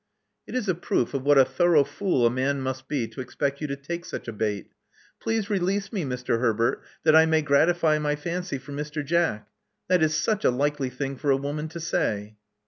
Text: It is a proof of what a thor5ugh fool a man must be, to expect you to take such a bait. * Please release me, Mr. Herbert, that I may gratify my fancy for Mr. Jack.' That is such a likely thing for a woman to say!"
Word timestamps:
It 0.47 0.55
is 0.55 0.67
a 0.67 0.73
proof 0.73 1.13
of 1.13 1.21
what 1.21 1.37
a 1.37 1.45
thor5ugh 1.45 1.85
fool 1.85 2.25
a 2.25 2.31
man 2.31 2.59
must 2.59 2.87
be, 2.87 3.07
to 3.09 3.21
expect 3.21 3.61
you 3.61 3.67
to 3.67 3.75
take 3.75 4.03
such 4.03 4.27
a 4.27 4.33
bait. 4.33 4.71
* 4.95 5.19
Please 5.21 5.47
release 5.47 5.93
me, 5.93 6.03
Mr. 6.03 6.39
Herbert, 6.39 6.81
that 7.03 7.15
I 7.15 7.27
may 7.27 7.43
gratify 7.43 7.99
my 7.99 8.15
fancy 8.15 8.57
for 8.57 8.71
Mr. 8.71 9.05
Jack.' 9.05 9.47
That 9.89 10.01
is 10.01 10.17
such 10.17 10.43
a 10.43 10.49
likely 10.49 10.89
thing 10.89 11.17
for 11.17 11.29
a 11.29 11.37
woman 11.37 11.67
to 11.67 11.79
say!" 11.79 12.35